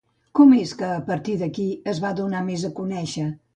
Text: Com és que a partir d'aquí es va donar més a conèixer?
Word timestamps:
Com 0.37 0.55
és 0.59 0.71
que 0.79 0.89
a 0.93 1.03
partir 1.09 1.35
d'aquí 1.43 1.67
es 1.95 2.01
va 2.07 2.15
donar 2.23 2.43
més 2.51 2.67
a 2.71 2.75
conèixer? 2.83 3.31